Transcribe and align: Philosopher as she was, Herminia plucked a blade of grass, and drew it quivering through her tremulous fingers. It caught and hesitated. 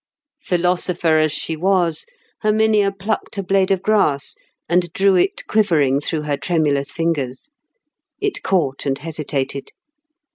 Philosopher 0.41 1.19
as 1.19 1.31
she 1.31 1.55
was, 1.55 2.07
Herminia 2.41 2.91
plucked 2.91 3.37
a 3.37 3.43
blade 3.43 3.69
of 3.69 3.83
grass, 3.83 4.33
and 4.67 4.91
drew 4.93 5.15
it 5.15 5.45
quivering 5.45 6.01
through 6.01 6.23
her 6.23 6.37
tremulous 6.37 6.91
fingers. 6.91 7.51
It 8.19 8.41
caught 8.41 8.87
and 8.87 8.97
hesitated. 8.97 9.73